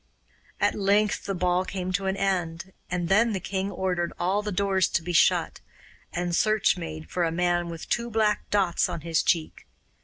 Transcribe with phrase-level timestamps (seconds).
[0.59, 4.51] At length the ball came to an end, and then the king ordered all the
[4.51, 5.59] doors to be shut,
[6.11, 9.67] and search made for a man with two black dots on his cheek.